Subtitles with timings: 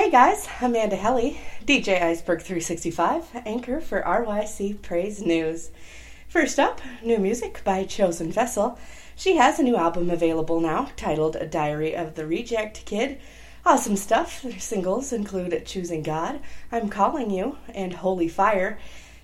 [0.00, 5.72] Hey guys, Amanda Helly, DJ Iceberg 365, anchor for RYC Praise News.
[6.26, 8.78] First up, new music by Chosen Vessel.
[9.14, 13.20] She has a new album available now titled A Diary of the Reject Kid.
[13.66, 14.40] Awesome stuff.
[14.40, 16.40] Their singles include Choosing God,
[16.72, 18.78] I'm Calling You, and Holy Fire.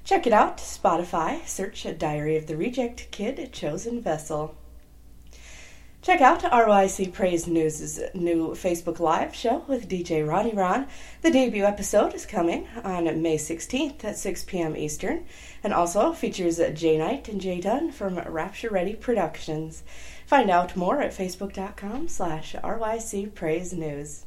[0.04, 4.54] Check it out, Spotify, search A Diary of the Reject Kid Chosen Vessel.
[6.06, 10.86] Check out RYC Praise News' new Facebook Live show with DJ Ronnie Ron.
[11.22, 14.76] The debut episode is coming on May 16th at 6 p.m.
[14.76, 15.24] Eastern
[15.64, 19.82] and also features Jay Knight and Jay Dunn from Rapture Ready Productions.
[20.28, 24.26] Find out more at facebook.com slash RYC Praise News.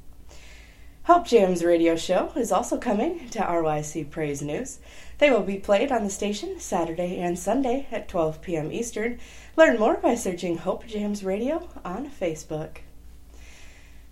[1.09, 4.77] Hope Jam's radio show is also coming to RYC Praise News.
[5.17, 8.71] They will be played on the station Saturday and Sunday at 12 p.m.
[8.71, 9.17] Eastern.
[9.55, 12.81] Learn more by searching Hope Jams Radio on Facebook.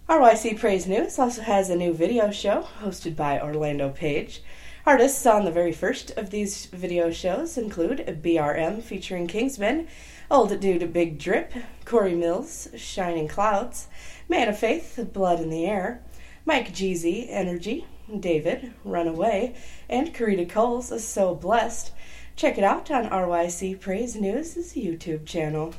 [0.09, 4.41] RYC Praise News also has a new video show hosted by Orlando Page.
[4.83, 9.87] Artists on the very first of these video shows include BRM featuring Kingsman,
[10.31, 11.53] Old Dude Big Drip,
[11.85, 13.87] Corey Mills, Shining Clouds,
[14.27, 16.01] Man of Faith, Blood in the Air,
[16.47, 17.85] Mike Jeezy, Energy,
[18.21, 19.53] David, Runaway,
[19.89, 21.91] and Karita Coles is So Blessed.
[22.37, 25.73] Check it out on RYC Praise News' YouTube channel.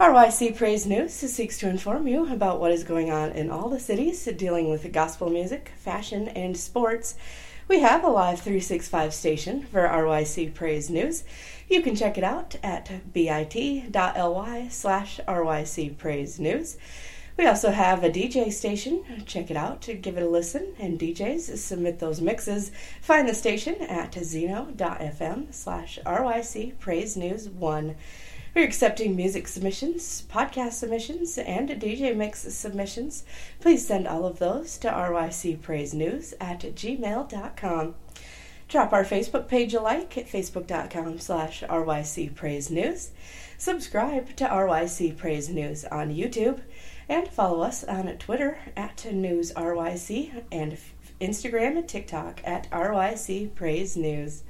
[0.00, 3.78] RYC Praise News seeks to inform you about what is going on in all the
[3.78, 7.14] cities dealing with gospel music, fashion, and sports.
[7.68, 11.22] We have a live 365 station for RYC Praise News.
[11.68, 16.78] You can check it out at bit.ly slash RYC Praise News.
[17.36, 19.04] We also have a DJ station.
[19.26, 22.72] Check it out, to give it a listen, and DJs submit those mixes.
[23.02, 27.94] Find the station at zeno.fm slash RYC Praise News 1.
[28.54, 33.22] We're accepting music submissions, podcast submissions, and DJ mix submissions.
[33.60, 37.94] Please send all of those to rycpraisenews at gmail.com.
[38.68, 43.10] Drop our Facebook page a like at facebook.com slash rycpraisenews.
[43.56, 46.60] Subscribe to RYC Praise News on YouTube
[47.08, 50.76] and follow us on Twitter at NewsRYC and
[51.20, 54.42] Instagram and TikTok at RYC Praise News.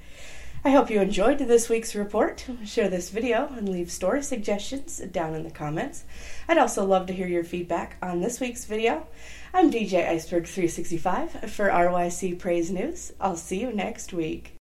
[0.67, 2.45] I hope you enjoyed this week's report.
[2.65, 6.03] Share this video and leave story suggestions down in the comments.
[6.49, 9.07] I'd also love to hear your feedback on this week's video.
[9.55, 13.13] I'm DJ Iceberg365 for RYC Praise News.
[13.21, 14.55] I'll see you next week.